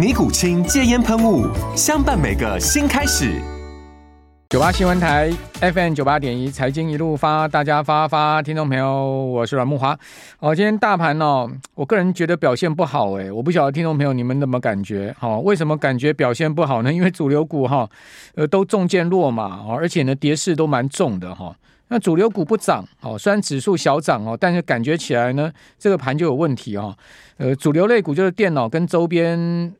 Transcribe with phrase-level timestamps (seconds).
[0.00, 1.46] 尼古清戒烟喷雾，
[1.76, 3.38] 相伴每个新开始。
[4.48, 8.86] 九八新闻台 FM 九八点一，财经一路发，大家发发，听众朋友，
[9.26, 9.94] 我是阮木华。
[10.38, 15.14] 哦，今天大盘哦，我个人觉得表现不好诶，我不晓得听众朋友你们怎么感觉？
[15.18, 16.90] 好、为什么感觉表现不好呢？
[16.90, 17.86] 因为主流股哈，
[18.36, 21.54] 呃，都中箭落马哦，而且呢，跌势都蛮重的哈、
[21.88, 26.96] 那主流股不涨哦，虽然指数小涨哦，但是感觉起来呢，这个盘就有问题哦。
[27.36, 29.74] 呃，主流类股就是电脑跟周边。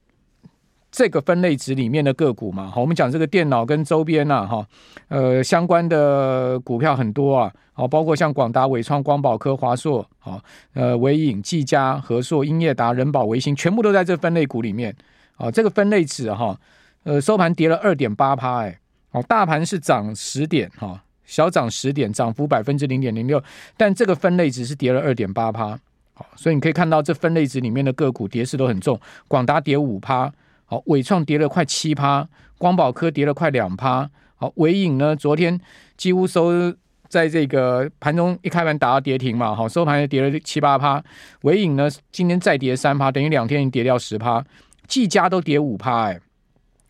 [0.91, 4.67] 这个分类值里面的个股嘛，好，我们讲这个电脑跟周边呐，哈，
[5.09, 10.43] 呃，相关的股票很多啊，好，包括像广达、伟创、光宝科、华硕，好，
[10.75, 14.93] 呃，纬颖、技嘉、和硕、英业达、仁宝、微星，全部都在这分类股里面，
[15.37, 16.59] 啊，这个分类值哈，
[17.05, 18.77] 呃，收盘跌了二点八趴，哎，
[19.13, 23.41] 哦，大盘是涨十点，哈，小涨十点，涨幅百分之零点零六，
[23.77, 25.79] 但这个分类值是跌了二点八趴，
[26.15, 30.33] 好，所以你可以看到这分类值里面的个股跌势都很重，广达跌五趴。
[30.71, 34.09] 好，纬创跌了快七趴，光宝科跌了快两趴。
[34.37, 35.61] 好，纬颖呢，昨天
[35.97, 36.73] 几乎收
[37.09, 41.03] 在这个盘中一开盘打到跌停嘛，好，收盘也跌了七八趴。
[41.43, 44.45] 纬颖呢，今天再跌三趴，等于两天已经跌掉十趴。
[44.87, 46.21] 技嘉都跌五趴，哎，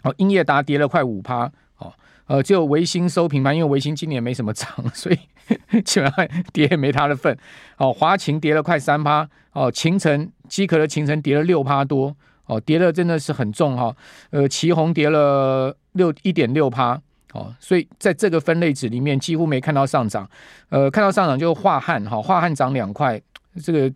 [0.02, 1.50] 好，英业达跌了快五趴。
[1.74, 1.94] 好，
[2.26, 5.18] 呃，只有微星收平盘，因为微星今年没什么涨， 所以
[5.86, 7.34] 基本上跌也没他的份。
[7.76, 9.26] 好，华擎跌了快三趴。
[9.52, 12.14] 哦，勤诚机壳的勤诚跌了六趴多。
[12.50, 13.96] 哦，跌的真的是很重哈、哦，
[14.30, 17.00] 呃，奇鋐跌了六一点六趴，
[17.32, 20.28] 哦，所以在这个分类指里面几乎没看到上涨，
[20.68, 23.22] 呃，看到上涨就樺汉哈，樺汉涨两块，
[23.62, 23.88] 这个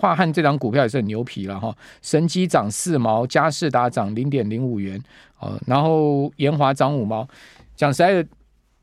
[0.00, 5.02] 樺汉这张股票也是很牛皮了哈、哦，神机涨四毛，佳世达涨零点零五元，
[5.40, 7.26] 哦，然后研华涨五毛，
[7.74, 8.28] 讲实在的，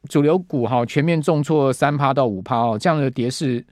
[0.09, 3.65] 主流股哈、哦、全面重挫三趴到五趴哦，这样的跌势，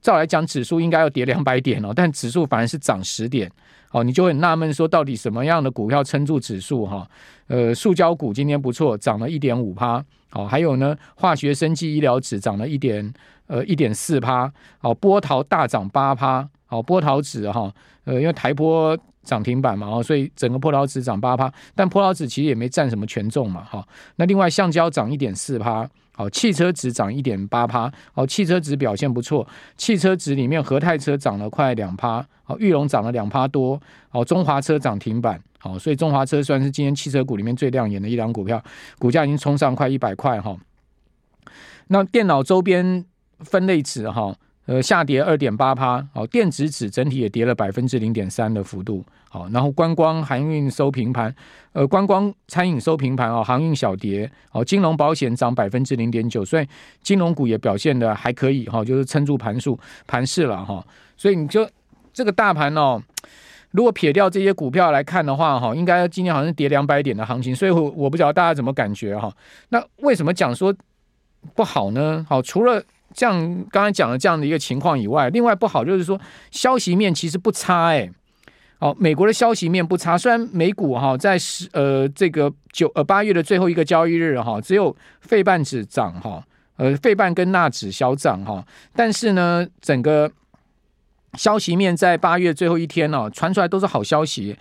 [0.00, 3.50] 照来讲指数应该要跌两百点哦，但指数反而是涨十点。
[3.94, 7.08] 哦，你就会纳闷，说到底什么样的股票撑住指数哈？
[7.46, 10.04] 呃，塑胶股今天不错，涨了一点五趴。
[10.32, 13.14] 哦，还有呢，化学、生技、医疗指涨了一点
[13.46, 14.52] 呃一点四趴。
[14.80, 16.48] 哦，波涛大涨八趴。
[16.74, 21.52] 好，波涛指哈，呃，因为台波涨停板嘛，哦，所以整个波涛指涨八趴。
[21.72, 23.86] 但波涛指其实也没占什么权重嘛，哈。
[24.16, 25.88] 那另外橡胶涨一点四趴。
[26.16, 27.88] 好，汽车指涨一点八趴。
[28.12, 29.46] 好，汽车指表现不错。
[29.76, 32.26] 汽车指里面，和泰车涨了快两趴。
[32.42, 33.80] 好，裕隆涨了两趴多。
[34.08, 35.40] 好，中华车涨停板。
[35.60, 38.60] 好，所以中华车算是今天汽车股里面最亮眼的一档股票，
[38.98, 40.56] 股价已经冲上快一百块哈。
[41.86, 43.04] 那电脑周边
[43.38, 44.36] 分类指哈。
[44.66, 51.34] 呃，下跌二点八趴，好，电子纸整体也跌了百分之零点三的幅度，好，然后观光、航运收平盘，
[51.72, 56.66] 呃，观光、餐饮收平盘哦，航运小跌，哦，金融保险涨百分之零点九，所以
[57.02, 60.82] 金融股也表现的还可以哈，就是撑住盘数盘势了哈，
[61.14, 61.68] 所以你就
[62.14, 63.02] 这个大盘哦，
[63.72, 69.30] 如果撇掉这些股票来看的话哈，应该今天好像跌两百点的行情，所以我我不知道大家怎么感觉哈，
[69.68, 70.74] 那为什么讲说
[71.54, 72.24] 不好呢？
[72.26, 72.82] 好，除了
[73.12, 76.20] 这样刚才讲的这样的一个情况以外，另外不好就是说
[76.50, 78.10] 消息面其实不差哎，
[78.78, 86.44] 哦，美国的消息面不差，虽然美股哈在十呃这个九呃八月的最后一个交易日哈，只有费半指涨哈，
[86.76, 88.64] 呃费半跟纳指小涨哈，
[88.94, 90.30] 但是呢整个
[91.34, 94.56] 消息面在八月最后一天呢传出来都是好消息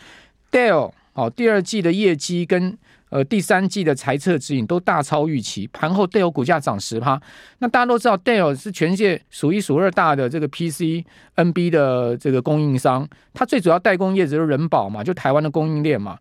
[0.52, 2.78] ，Dell 哦第二季的业绩跟。
[3.14, 7.22] 呃，第三季的财测指引都大超预期，盘后戴尔股价涨十趴。
[7.60, 11.06] 那大家都知道，戴尔是全世界数一数二大的这个 PC
[11.36, 16.18] NB 的这个供应商，它最主要代工业者是人保嘛，就台湾的供应链嘛。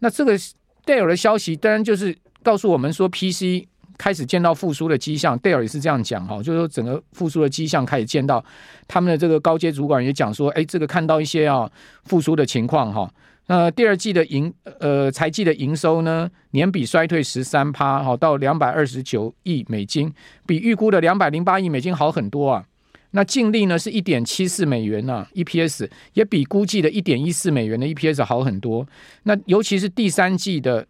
[0.00, 0.38] 那这个
[0.84, 5.38] 戴尔的消息，当然就是告诉我们说，PC 开始见到复苏的迹象。
[5.38, 8.44] 戴尔也是这样讲哈，就是说整个复苏的迹象开始见到，
[8.86, 11.66] 他们的这个高阶主管也讲说，哎，这个看到一些啊
[12.04, 13.10] 复苏的情况哈。
[13.46, 20.10] 那第二季的营呃财季的营收呢，年比衰退十三趴，好到两百二十九亿美金，
[20.46, 22.64] 比预估的两百零八亿美金好很多啊。
[23.10, 28.86] 那净利呢是一点七四美元呢、啊、，EPS 也比估计的一点一四美元的 EPS 好很多。
[29.24, 30.86] 那尤其是第三季的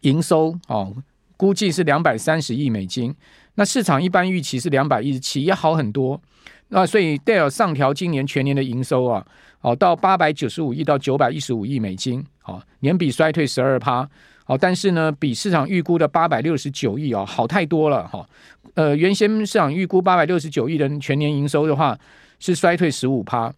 [0.00, 0.92] 营收哦，
[1.36, 3.14] 估计是两百三十亿美金，
[3.54, 6.20] 那市场一般预期是两百一十七，也好很多。
[6.68, 9.24] 那所以戴尔上调今年全年的营收啊。
[9.62, 14.06] 哦，到八百九十五亿到九百一十五亿美金，哦，年比衰退十二趴，
[14.46, 18.28] 哦，但是呢，比市场预估的八百六十九亿哦，好太多了哈。
[18.74, 21.96] 呃，原先市场预估八百六十九亿的全年营收的话，
[22.40, 23.52] 是衰退十五趴，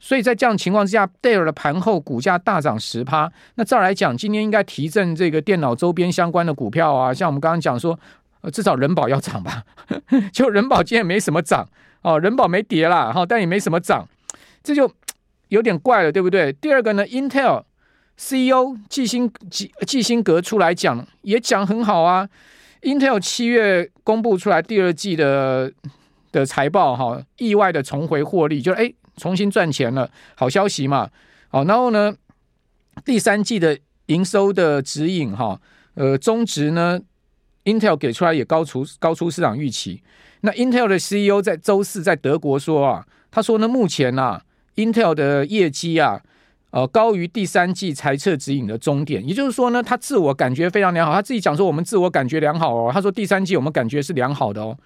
[0.00, 3.30] 所以在这样情况之下，戴尔的盘后股价大涨十趴。
[3.54, 7.96] 那照来讲，今天应该提振这个电脑周边相关的股票啊，像我们刚刚讲说，
[8.40, 9.62] 呃，至少人保要涨吧？
[10.32, 11.68] 就人保今天没什么涨
[12.02, 14.04] 哦，人保没跌啦，哈，但也没什么涨，
[14.64, 14.90] 这就。
[15.48, 16.52] 有点怪了，对不对？
[16.52, 17.64] 第二个呢，Intel
[18.16, 22.28] CEO 季辛季季辛格出来讲，也讲很好啊。
[22.82, 25.72] Intel 七月公布出来第二季的
[26.32, 31.08] 的财报，哈，意外的重回获利，就哎重新赚钱了，好消息嘛。
[31.48, 32.14] 好，然后呢，
[33.04, 35.60] 第三季的营收的指引，哈，
[35.94, 37.00] 呃，中值呢
[37.64, 40.02] ，Intel 给出来也高出高出市场预期。
[40.40, 44.42] 那 Intel 的 CEO 在周四在德国说啊，他说呢，目前啊。
[44.76, 46.20] Intel 的业绩啊，
[46.70, 51.12] 呃，高于第三季财测指引的终点，也就是说呢，他自我感觉非常良好。
[51.12, 52.90] 他自己讲说，我们自我感觉良好哦。
[52.92, 54.76] 他说第三季我们感觉是良好的哦。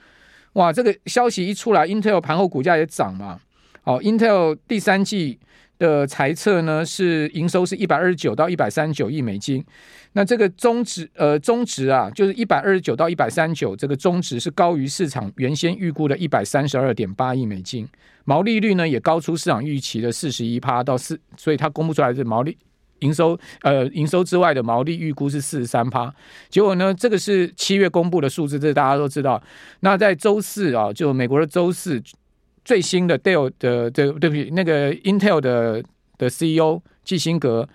[0.55, 3.41] 哇，这个消息一出来，Intel 盘后股价也涨嘛。
[3.85, 5.39] 哦，Intel 第三季。
[5.79, 9.65] 的财测呢是营收是一百二十九到一百三十九亿美金，
[10.13, 17.89] 那这个中值呃中值啊就是一百二十九到一百三十九，这个中值是高于市场原先预估的一百三十二点八亿美金，
[18.25, 22.57] 毛利率呢也高出市场预期的四十一趴到四，所以它公布出来的毛利
[23.01, 26.13] 营收呃营收之外的毛利预估是四十三趴，
[26.49, 29.41] 结果呢这个是七月公布的数字，这大家都知道。
[29.81, 32.03] 那在周四啊，就美国的周四。
[32.69, 35.83] 最新的 Dell 的对对不起，那个 Intel 的
[36.19, 37.67] 的 CEO 基辛格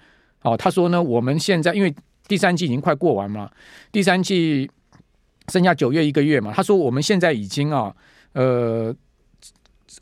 [0.44, 1.92] 哦，他说呢，我们现在因为
[2.28, 3.50] 第三季已经快过完嘛，
[3.92, 4.70] 第三季
[5.48, 7.92] 剩下九月一个月嘛，他说我们现在已经啊，
[8.34, 8.96] 呃，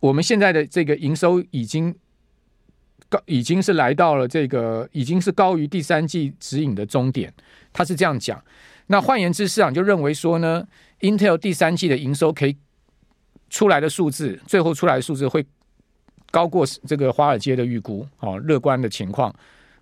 [0.02, 1.96] 我们现在的这个营收已经
[3.08, 7.34] 高，已经是来到了这个已经是高于第三季指引的终点，
[7.72, 8.44] 他是这样讲。
[8.88, 10.68] 那换言之，市场就认为说呢
[11.00, 12.58] ，Intel 第三季的营收可以。
[13.52, 15.46] 出来的数字，最后出来的数字会
[16.32, 19.32] 高过这个华尔街的预估，哦，乐观的情况。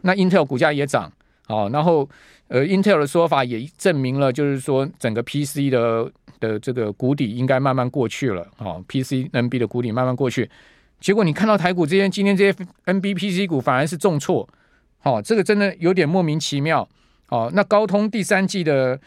[0.01, 1.09] 那 Intel 股价也涨，
[1.47, 2.09] 哦，然后
[2.47, 10.49] 呃，Intel 的说法也证明了，就是说整个 PC 的的这个谷底应该慢慢过去了，哦，PC NB 的谷底慢慢过去。
[10.99, 14.49] 结果你看到台股这些今天这些 NB PC 股反而是重挫，
[15.03, 16.89] 哦，这个真的有点莫名其妙，
[17.29, 18.99] 哦，那高通第三季的。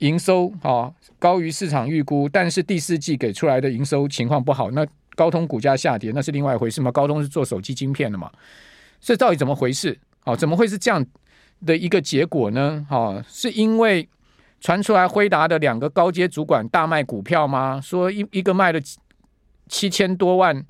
[0.00, 6.90] 营收啊、高于市场预估，但是第四季给出来的营收情况不好，那高通股价下跌，那是另外一回事嘛？
[6.90, 8.30] 高通是做手机晶片的嘛？
[9.00, 9.98] 这到底怎么回事？
[10.24, 11.04] 哦，怎么会是这样
[11.64, 12.86] 的一个结果呢？
[12.90, 14.08] 哦，是因为
[14.60, 17.80] 传出来辉达的两个高阶主管大卖股票吗？
[17.82, 18.80] 说一一个卖了
[19.68, 20.64] 七千多万，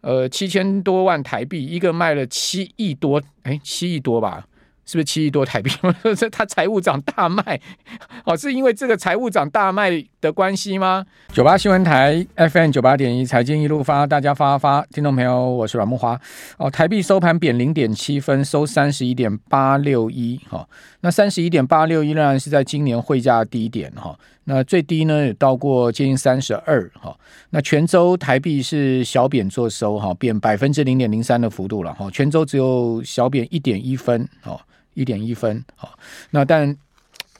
[0.00, 4.46] 呃，七千多万台币，一个卖了七亿多，哎，七亿多吧？
[4.86, 5.70] 是不是七亿多台币？
[6.16, 7.60] 这他财务长大卖，
[8.24, 11.04] 哦，是因为这个财务长大卖的关系吗？
[11.32, 16.18] 九八新闻台 FM 九八点一财经一路发，大家发发，听众朋友，我是阮慕驊。
[16.56, 20.40] 哦，台币收盘贬零点七分，收三十一点八六一。
[20.48, 20.68] 哈，
[21.02, 23.90] 那三十一点八六一仍然是在今年汇价低点。
[23.92, 26.90] 哈，那最低呢也到过接近三十二。
[27.00, 27.16] 哈，
[27.50, 29.98] 那全州台币是小贬做收。
[29.98, 31.94] 哈，贬百分之零点零三的幅度了。
[31.94, 34.28] 哈，全州只有小贬一点一分。
[34.40, 34.60] 哈。
[35.00, 35.94] 一点一分，好，
[36.30, 36.76] 那但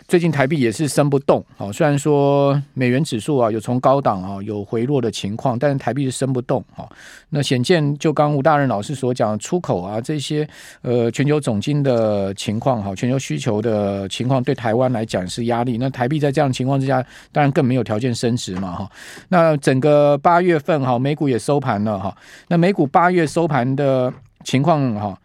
[0.08, 6.90] 最近台币也是升不动，好，虽然说美元指数啊有从高档啊有回落的情况，但是台币是升不动，好，
[7.28, 10.48] 那显见就刚吴大任老师所讲出口啊这些
[10.80, 18.90] 呃全球总金的情况，哈，全球需求的情况对台湾来讲是压力，那台币在这样的情况之下，当然更没有条件升值嘛，哈，
[19.28, 22.16] 那整个八月份哈美股也收盘了哈，
[22.48, 24.12] 那美股八月收盘的
[24.44, 25.16] 情况哈。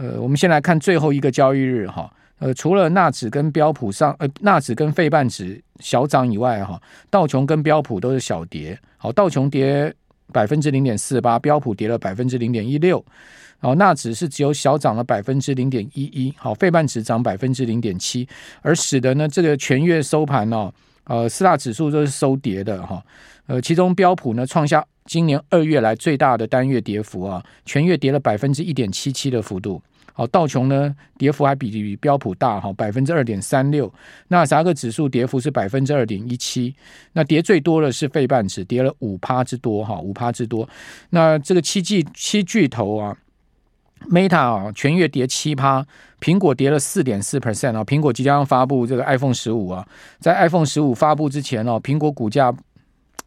[0.00, 6.80] 呃，我们先来看最后一个交易日哈，呃，除了纳指跟标普上，呃，纳指跟费半指小涨以外哈，
[7.10, 8.80] 道琼跟标普都是小跌。
[8.96, 9.94] 好，道琼跌
[10.32, 13.04] 百分之零点四八，标普跌了百分之零点一六，
[13.58, 18.26] 好，纳指是只有小涨了百分之零点一一，好，费半指涨百分之零点七，
[18.62, 20.72] 而使得呢这个全月收盘呢，
[21.04, 23.04] 呃，四大指数都是收跌的哈，
[23.48, 24.82] 呃，其中标普呢创下。
[25.06, 29.82] 今年二月来最大的单月跌幅啊，全月跌了百分之一点七七的幅度。
[30.20, 33.90] 好，道琼呢跌幅还比比标普大哈，百分之二点三六。
[34.28, 36.74] 纳斯达克指数跌幅是百分之二点一七。
[37.14, 40.68] 那跌最多的是费半指，跌了五趴之多哈，五趴之多。
[41.08, 43.16] 那这个七巨七巨头啊
[44.10, 45.86] ，Meta 啊，全月跌七趴，
[46.20, 47.82] 苹果跌了四点四 percent 啊。
[47.82, 52.54] 苹果即将发布这个 iPhone 十五啊，在 iPhone 十五发布之前哦，苹果股价。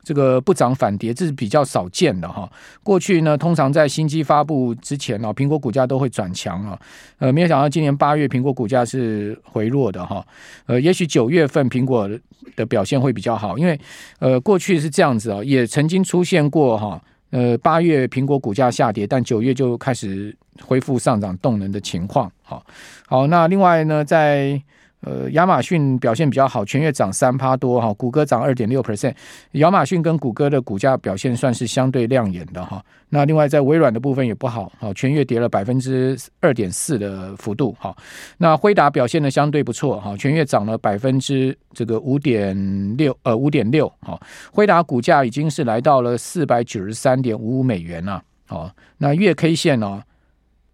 [0.03, 2.51] 这个不涨反跌，这是比较少见的哈。
[2.83, 6.79] 过去呢，通常在新机发布之前呢，苹果股价都会转强啊。
[7.19, 10.25] 呃，没有想到今年八月苹果股价是回落的哈。
[10.65, 12.10] 呃，也许九月份苹果
[12.55, 13.79] 的表现会比较好，因为
[14.19, 17.01] 呃，过去是这样子啊，也曾经出现过哈。
[17.31, 22.31] 呃，八月苹果股价下跌，但九月就开始恢复上涨动能的情况。
[22.43, 22.63] 好，
[23.07, 24.62] 好，那另外呢，在
[25.05, 29.13] 呃，亚马逊表现比较好，全月涨三趴多哈，谷歌涨二点六 percent。
[29.53, 32.81] 亚马逊跟谷歌的股价表现算是相对亮眼的哈。
[33.10, 37.93] 那另外在微软的部分也不好，哈，全月跌了百分之二点四的幅度哈。
[38.38, 44.17] 那辉达表现的相对不错哈，全月涨了百分之这个五点六呃五点六哈。
[44.53, 48.24] 辉达股价已经是来到了四百九十三点五五美元了。
[48.45, 50.01] 好，那月 K 线呢，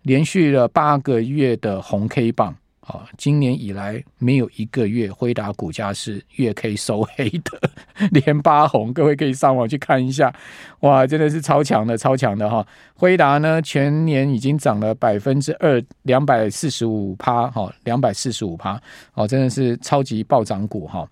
[0.03, 2.55] 连续了八个月的红 K 棒。
[2.89, 7.61] 啊，今年以来没有一个月辉达股价是月 K 收黑的，
[8.09, 10.33] 连八红，各位可以上网去看一下，
[10.79, 12.65] 哇，真的是超强的，超强的哈！
[12.95, 18.81] 辉达呢，全年已经涨了百分之二，两百四十五趴，哈，两百四十五趴，
[19.13, 21.07] 哦，真的是超级暴涨股哈。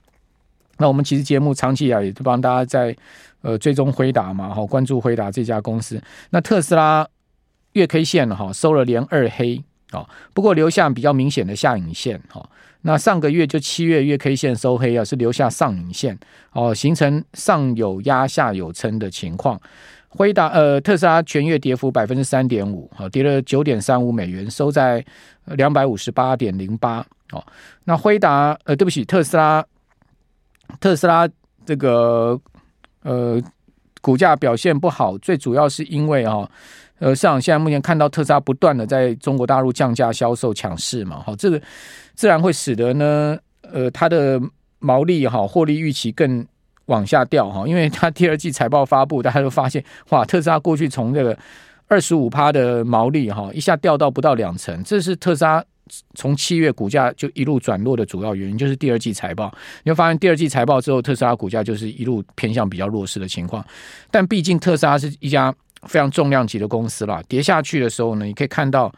[0.79, 2.95] 那我们其实节目长期以来也是帮大家在
[3.43, 6.01] 呃追踪辉达嘛，哈，关注辉达这家公司。
[6.31, 7.07] 那特斯拉
[7.73, 9.63] 月 K 线哈收了连二黑。
[9.93, 12.47] 哦，不过留下比较明显的下影线哈。
[12.81, 16.17] 那上个月就七月月 K 线收黑啊，是留下上影线
[16.51, 19.59] 哦，形成上有压下有撑的情况。
[20.09, 25.03] 辉达呃，特斯拉全月跌幅百分之三点五，好，跌了九点三五美元，收在
[25.45, 27.05] 两百五十八点零八。
[27.31, 27.43] 哦，
[27.83, 29.63] 那辉达呃，对不起，特斯拉
[30.79, 31.27] 特斯拉
[31.65, 32.39] 这个
[33.03, 33.41] 呃
[34.07, 36.49] 股价表现不好，最主要是因为哈。
[36.99, 41.61] 呃，市场现在目前看到特斯拉不断的在中国大陆降价销售抢市嘛，哈，这个
[42.15, 44.41] 自然会使得呢，呃，它的
[44.79, 46.43] 毛利哈获利预期更
[46.85, 51.37] 往下掉哈，因为它第二季财报发布，大家都发现哇，特斯拉过去从这个
[51.87, 55.63] 二十五趴的毛利哈一下掉到不到两成，这是特斯拉
[56.15, 59.53] 从七月股价就一路转弱的主要原因，就是第二季财报，
[59.83, 63.65] 你会发现第二季财报之后，特斯拉股价就是一路偏向比较弱势的情况，
[64.11, 65.53] 但毕竟特斯拉是一家。
[65.83, 68.91] 非常重量级的公司啦，跌下去的时候呢，你可以看到，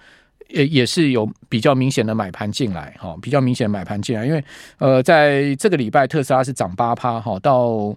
[0.47, 4.43] 也也是有比较明显的买盘进来，哈，比较明显的买盘进来，因为
[4.77, 7.93] 呃，在这个礼拜特斯拉是涨八趴，哈，到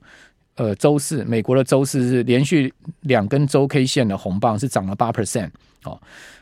[0.56, 5.12] 呃周四，美国的周四是连续两根周 K 线的红棒，是涨了八。
[5.12, 5.50] percent，
[5.84, 6.00] 哦，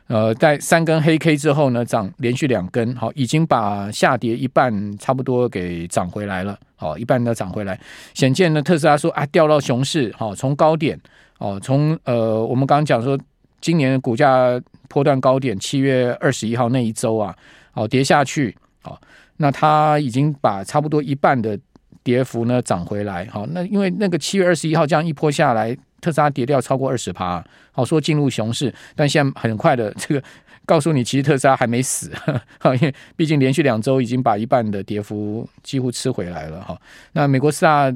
[0.08, 7.78] 呃，在三根黑 K 之后呢，涨连续两根，好，已经把下跌一半差不多给涨回来了，好，一半都涨回来，
[8.14, 11.00] 显见呢，特斯拉说啊，掉到熊市，好，从高点。
[11.38, 13.18] 哦，从呃，我们刚刚讲说，
[13.62, 17.34] 今年股价波段高点七月二十一号那一周啊，
[17.72, 18.54] 哦跌下去，
[18.84, 18.94] 哦，
[19.38, 21.58] 那它已经把差不多一半的
[22.02, 30.22] 跌幅呢涨回来，好，那因为那个七月二十一号这样一波下来，特斯拉跌掉超过二十趴，好说进入熊市，但现在很快的 这个
[30.66, 32.10] 告诉你，其实特斯拉还没死，
[32.58, 36.80] 哈，因为毕竟连续两周已经把一半的跌幅几乎吃回来了，哈，
[37.12, 37.92] 那美国四大。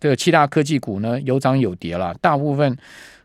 [0.00, 2.76] 这个七大科技股呢，有涨有跌了，大部分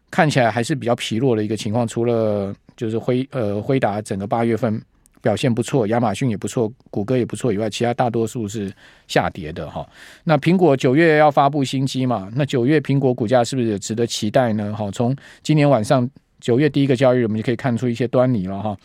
[0.09, 1.85] 看起来还是比较疲弱的一个情况。
[1.85, 4.81] 除了就是辉呃辉达整个八月份
[5.21, 8.71] 表现不错，亚马逊也不错，谷歌也不错以外，其他大多数是
[9.07, 9.87] 下跌的哈。
[10.23, 12.29] 那苹果九月要发布新机嘛？
[12.35, 14.73] 那九月苹果股价是不是也值得期待呢？
[14.75, 16.09] 好，从今年晚上
[16.39, 18.77] 九月第一个交易日，我们就可以看出一些端倪了哈。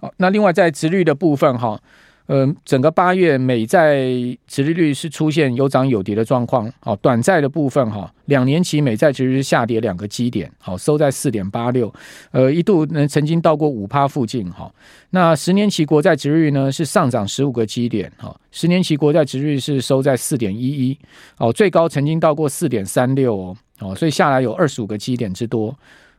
[0.00, 1.80] 好，那另外在直率的部分哈。
[2.26, 4.00] 呃，整个八月美债
[4.46, 6.70] 殖利率是出现有涨有跌的状况。
[6.80, 11.92] 好，短债的部分哈，两年期美债殖利率下跌两个基点，好，收在四点八六。
[12.32, 14.72] 呃，一度呢曾经到过五趴附近哈。
[15.10, 20.98] 那十年期国债殖率呢是上涨十五个基点，哈，十年期国债殖率是收在四点一一，
[21.38, 25.72] 哦，最高曾经到过四点三六哦，哦，所以下来有二十五个基点之多。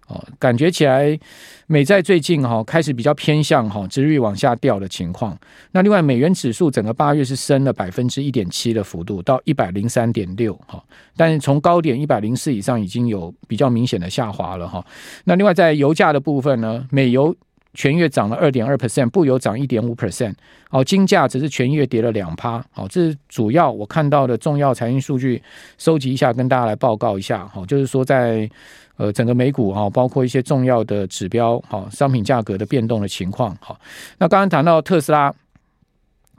[0.08, 1.20] 哦，感觉起来
[1.68, 5.38] 美债最近哈开始比较偏向哈殖率往下掉的情况。
[5.72, 10.82] 那另外美元指数整个八月是升了百分之一点七的幅度，到一百零三点六哈。
[11.18, 14.86] 但是从高点一百零四以上已经有比较明显的下滑了哈。
[15.26, 17.36] 那另外在油价的部分呢，美油
[17.78, 20.34] 全月涨了二点二 percent，布油涨一点五 percent，
[20.72, 25.40] 哦，金价只是全月跌了两趴，好，这是主要我看到的重要财经数据，
[25.78, 28.50] 收集一下跟大家来报告一下，好，就是说在
[28.96, 33.80] 呃整个美股哈，包括一些重要的指标，好，商品价格的变动的情况，好，
[34.18, 35.32] 那刚刚谈到特斯拉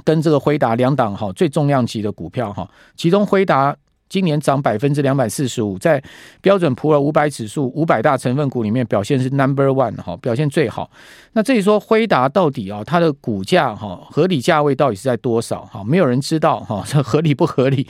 [0.02, 3.76] 跟这个辉达两档哈最重量级的股票哈，其中辉达。
[4.08, 6.02] 今年涨百分之两百四十五，在
[6.40, 10.90] 标准普尔五百指数五百大成分股里面表现是 number one 哈，表现最好。
[11.32, 15.84] 那至于说辉达到底啊，它的股价哈合理价位到底是在多少哈？
[15.84, 17.86] 没有人知道哈，这合理不合理？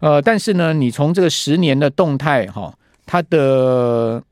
[0.00, 2.74] 呃，但是呢，你从这个十年的动态哈，
[3.06, 4.22] 它的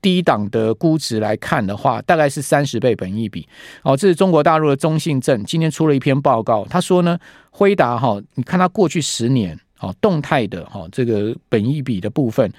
[0.00, 3.46] 低档的估值来看的话，大概是三十倍本益比。
[3.82, 7.18] 哦，这是中国大陆的中信证今天出了一篇报告，他说呢，
[7.50, 9.58] 辉达哈，你看它过去十年。
[9.84, 12.50] 哦，动态的哈，这个本益比的部分，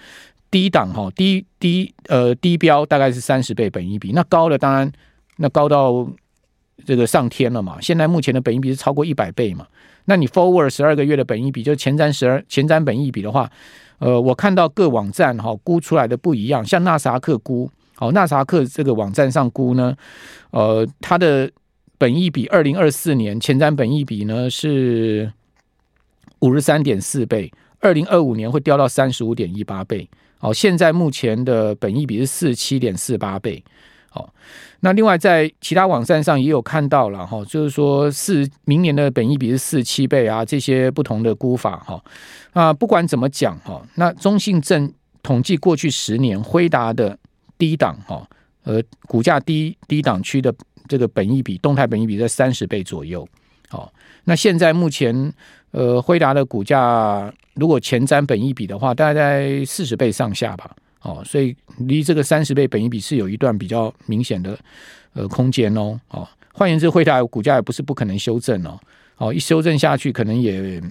[0.52, 4.92] 低档哈，低低呃低标大概是三十倍本益比，那高的当然
[5.38, 6.08] 那高到
[6.86, 7.78] 这个上天了嘛。
[7.82, 9.66] 现在目前的本益比是超过一百倍嘛。
[10.06, 13.50] 那你 forward 十二个月的本益比，就前瞻十二前瞻本益比的话，
[13.98, 17.68] 呃，我看到各网站哈估出来的不一样，像纳萨克估，
[17.98, 19.96] 哦，纳萨克这个网站上估呢，
[20.52, 21.50] 呃，它的
[21.98, 25.32] 本益比二零二四年前瞻本益比呢是。
[26.40, 30.08] 五十三点四倍，二零二五年会掉到三十五点一八倍。
[30.40, 33.64] 哦，现在目前的本益比是四十七点四八倍。
[34.14, 34.30] 哦，
[34.82, 42.02] 那另外在其他网站上也有看到了哈，就是说四明年的本益比是四十七倍啊，这些不同的估法哈。
[42.54, 47.18] 啊，不管怎么讲哈，那中信证统计过去十年辉达的
[47.58, 48.26] 低档哈，
[48.64, 50.54] 呃，股价低低档区的
[50.88, 53.28] 这个本益比动态本益比在三十倍左右。
[53.70, 53.92] 好，
[54.24, 55.34] 那现在目前。
[55.72, 60.74] 呃，辉达的股价如果前瞻本益比的话，大概四十倍上下吧。
[61.02, 64.58] 哦，所以离这个三十倍本益比是有一段比较明显的
[65.12, 66.00] 呃空间哦。
[66.12, 68.80] 哦，换言之，辉达股价也不是不可能修正哦。
[69.18, 70.82] 哦，一修正下去，可能也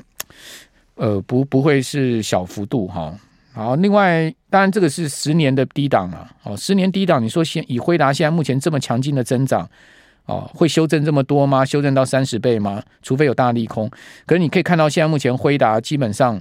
[0.96, 3.18] 呃不不会是小幅度哈、哦。
[3.54, 6.30] 好，另外当然这个是十年的低档了。
[6.42, 9.66] 哦，十年低档，你说现以辉达现在目前这么强劲的增长。
[10.26, 11.64] 哦，会修正这么多吗？
[11.64, 12.82] 修正到三十倍吗？
[13.02, 13.90] 除非有大利空。
[14.24, 16.40] 可是你可以看到，现在目前辉达基本上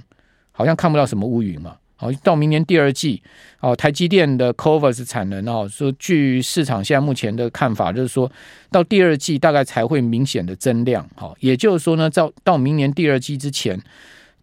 [0.52, 1.76] 好像看不到什么乌云嘛。
[1.96, 3.22] 好，到明年第二季，
[3.60, 8.30] 哦，台积电的 Covers 产能哦，说据市场现在目前的看法，就是说
[8.70, 11.08] 到第二季大概才会明显的增量。
[11.14, 13.80] 好，也就是说呢，到到明年第二季之前，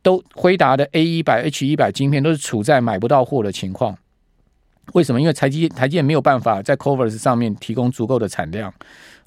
[0.01, 3.97] 都辉达的 A 一百、H 一百晶片都是处在买不到货的情况。
[4.93, 5.19] 为什么？
[5.19, 8.73] 因为台积台积电没有办法在 Covers 上面提供足够的产量。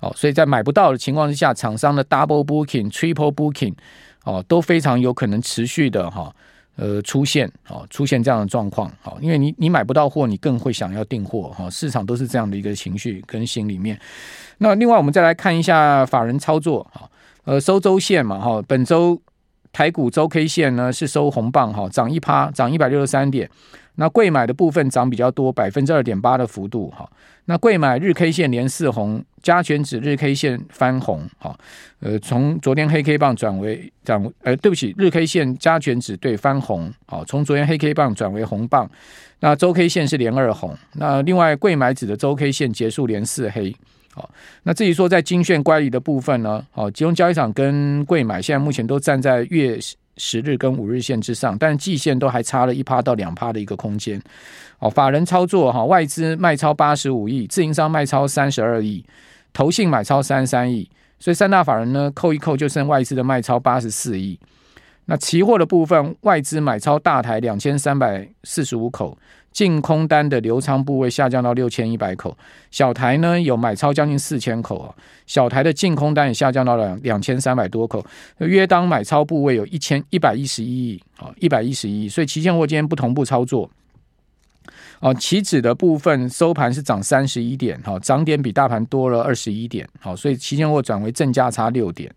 [0.04, 3.72] 哦，所以在买不到的情况之下，厂商的 double booking、triple booking，
[4.24, 6.30] 哦，都非常有可能持续的哈，
[6.76, 8.92] 呃，出现哦，出现这样的状况。
[9.00, 13.98] 好，因为你你买不到货，你更会想要订货哈，市场都是这样的一个情绪跟心里面。
[14.58, 17.08] 那另外，我们再来看一下法人操作哈，
[17.44, 19.18] 呃，收周线嘛哈，本周
[19.72, 23.48] 台股周 K 线呢是收红棒哈，涨一趴，涨一百六十三点。
[23.96, 27.08] 那贵买的部分涨比较多，百分之二点八的幅度哈。
[27.44, 31.56] 那贵买日 K 线连四红，加权指日 K 线翻红哈。
[32.00, 38.90] 呃，从昨天黑 K 棒转为涨，呃，对不起，日 K 线加权指对翻红，好，从昨天黑 K 棒转为红棒。
[39.40, 40.76] 那周 K 线是连二红。
[40.94, 43.74] 那另外贵买指的周 K 线结束连四黑。
[44.12, 44.30] 好，
[44.62, 49.78] 那至于说在精选乖离的部分呢，好，集中交易场跟贵买现在目前都站在月。
[50.16, 54.20] 十日跟五日线之上，但季线都还差了一趴到两趴的一个空间。
[54.78, 59.04] 哦，法人操作哈，外资卖超八十五亿，自营商卖超三十二亿，
[59.52, 64.38] 投信买超三十三亿，所以三大法人呢扣一扣就剩外资的卖超八十四亿。
[65.06, 69.16] 那期货的部分，外资买超大台两千三百四十五口。
[69.52, 72.36] 净空单的留仓部位下降到六千一百口，
[72.72, 74.92] 小台呢有买超将近四千口啊，
[75.28, 78.04] 小台的净空单也下降到了两千三百多口，
[78.38, 83.70] 约当买超部位有一千一百一十一亿啊，一百一十一亿，所以期现货今天不同步操作，
[84.98, 92.12] 哦，期指的部分收盘是涨三十一点，哈，涨点比大盘多了二十一点，好，所以期现货转为正价差六点，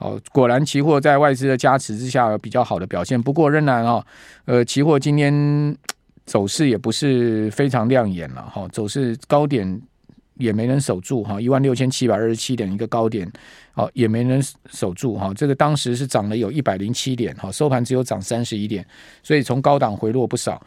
[0.00, 4.04] 哦，果然期货在外资的加持之下有比较好的表现，不过仍然啊，
[4.46, 5.76] 呃，期货今天。
[6.26, 9.80] 走势也不是非常亮眼了哈，走势高点
[10.34, 13.28] 也没能守住哈，一万六千七百二十七点一个高点，
[13.72, 18.86] 好也没能守住哈，这个当时是涨了有一百零七点哈，收盘只有涨三十一点，
[19.24, 20.64] 所以从高档回落不少。